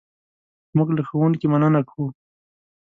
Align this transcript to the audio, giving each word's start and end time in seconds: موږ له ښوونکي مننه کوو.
موږ 0.75 0.89
له 0.97 1.01
ښوونکي 1.07 1.45
مننه 1.51 1.81
کوو. 1.89 2.07